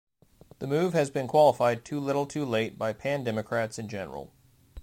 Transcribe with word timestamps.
The 0.57 0.65
move 0.65 0.93
has 0.93 1.11
been 1.11 1.27
qualified 1.27 1.85
"Too 1.85 1.99
little, 1.99 2.25
too 2.25 2.43
late" 2.43 2.75
by 2.75 2.91
pan-democrats 2.91 3.77
in 3.77 3.87
general. 3.87 4.33